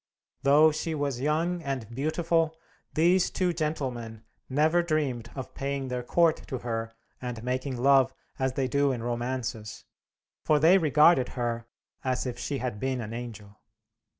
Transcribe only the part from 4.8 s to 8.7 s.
dreamed of paying their court to her and making love, as they